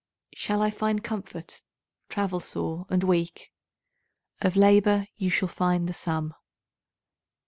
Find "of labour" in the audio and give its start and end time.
4.41-5.05